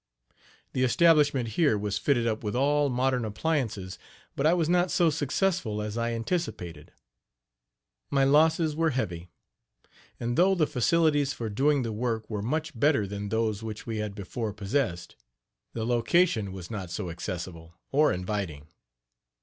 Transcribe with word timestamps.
The 0.73 0.81
establishment 0.83 1.49
here 1.49 1.77
was 1.77 1.99
fitted 1.99 2.25
up 2.25 2.43
with 2.43 2.55
all 2.55 2.89
modern 2.89 3.23
appliances; 3.23 3.99
but 4.35 4.47
I 4.47 4.53
was 4.55 4.67
not 4.67 4.89
so 4.89 5.11
successful 5.11 5.79
as 5.79 5.95
I 5.95 6.13
anticipated. 6.13 6.91
My 8.09 8.23
losses 8.23 8.75
were 8.75 8.89
heavy; 8.89 9.29
and 10.19 10.39
though 10.39 10.55
the 10.55 10.65
facilities 10.65 11.33
for 11.33 11.51
doing 11.51 11.83
the 11.83 11.93
work 11.93 12.27
were 12.31 12.41
much 12.41 12.73
better 12.73 13.05
than 13.05 13.29
those 13.29 13.61
which 13.61 13.85
we 13.85 13.97
had 13.97 14.15
before 14.15 14.53
possessed, 14.53 15.17
the 15.73 15.85
location 15.85 16.51
was 16.51 16.71
not 16.71 16.89
so 16.89 17.11
accessible 17.11 17.75
or 17.91 18.11
inviting. 18.11 18.69